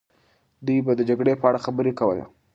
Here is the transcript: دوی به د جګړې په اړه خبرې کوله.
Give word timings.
دوی 0.65 0.79
به 0.85 0.91
د 0.97 1.01
جګړې 1.09 1.33
په 1.41 1.45
اړه 1.49 1.63
خبرې 1.65 1.91
کوله. 1.99 2.25